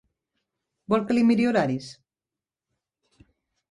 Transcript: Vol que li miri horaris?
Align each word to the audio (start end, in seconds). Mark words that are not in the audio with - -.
Vol 0.95 1.05
que 1.11 1.19
li 1.19 1.27
miri 1.33 1.47
horaris? 1.51 1.93